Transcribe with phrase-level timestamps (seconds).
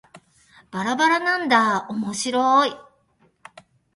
[0.71, 2.73] ばらばらなんだーおもしろーい